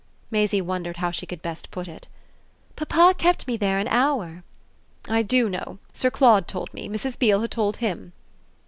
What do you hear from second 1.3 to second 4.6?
best put it. "Papa kept me there an hour."